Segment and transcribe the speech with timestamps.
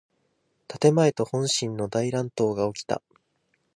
[0.67, 3.03] 建前と本心の大乱闘がおきた。